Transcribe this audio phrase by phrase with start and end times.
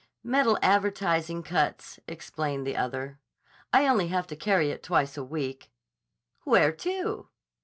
[0.23, 3.19] "Metal advertising cuts," explained the other.
[3.71, 5.69] "I only have to carry it twice a week."
[6.43, 7.27] "Where to?"